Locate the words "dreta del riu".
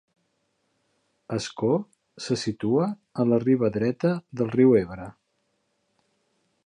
3.77-4.75